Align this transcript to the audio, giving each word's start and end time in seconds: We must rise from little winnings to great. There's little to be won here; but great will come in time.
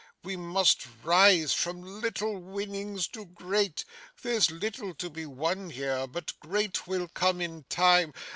We 0.23 0.35
must 0.35 0.87
rise 1.03 1.53
from 1.53 1.83
little 2.01 2.35
winnings 2.35 3.07
to 3.09 3.23
great. 3.23 3.85
There's 4.23 4.49
little 4.49 4.95
to 4.95 5.11
be 5.11 5.27
won 5.27 5.69
here; 5.69 6.07
but 6.07 6.33
great 6.39 6.87
will 6.87 7.07
come 7.07 7.39
in 7.39 7.65
time. 7.69 8.11